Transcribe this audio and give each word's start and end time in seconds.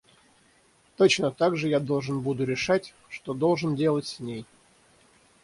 Точно 0.97 1.29
так 1.29 1.55
же 1.55 1.67
я 1.69 1.79
должен 1.79 2.21
буду 2.21 2.43
решать, 2.43 2.95
что 3.07 3.35
должен 3.35 3.75
делать 3.75 4.07
с 4.07 4.19
ней. 4.19 4.47